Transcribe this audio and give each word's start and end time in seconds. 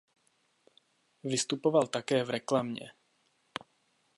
Vystupoval 1.23 1.87
také 1.87 2.23
v 2.23 2.29
reklamě. 2.29 2.91